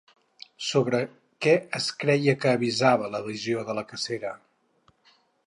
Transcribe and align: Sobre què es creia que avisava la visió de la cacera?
Sobre 0.67 1.01
què 1.47 1.53
es 1.81 1.89
creia 2.05 2.35
que 2.45 2.55
avisava 2.61 3.11
la 3.17 3.23
visió 3.29 3.67
de 3.69 3.77
la 3.83 3.85
cacera? 3.93 4.35